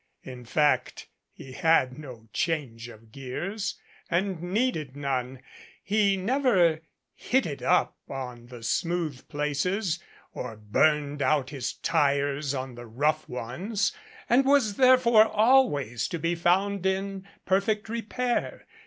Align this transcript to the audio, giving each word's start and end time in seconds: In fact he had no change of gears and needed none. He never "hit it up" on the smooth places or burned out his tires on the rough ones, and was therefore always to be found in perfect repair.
In 0.23 0.45
fact 0.45 1.09
he 1.31 1.51
had 1.51 1.99
no 1.99 2.27
change 2.33 2.87
of 2.89 3.11
gears 3.11 3.79
and 4.09 4.41
needed 4.41 4.95
none. 4.95 5.43
He 5.83 6.17
never 6.17 6.81
"hit 7.13 7.45
it 7.45 7.61
up" 7.61 7.95
on 8.09 8.47
the 8.47 8.63
smooth 8.63 9.27
places 9.27 9.99
or 10.33 10.57
burned 10.57 11.21
out 11.21 11.51
his 11.51 11.73
tires 11.73 12.55
on 12.55 12.73
the 12.73 12.87
rough 12.87 13.29
ones, 13.29 13.95
and 14.27 14.43
was 14.43 14.77
therefore 14.77 15.27
always 15.27 16.07
to 16.07 16.17
be 16.17 16.33
found 16.33 16.87
in 16.87 17.27
perfect 17.45 17.87
repair. 17.87 18.65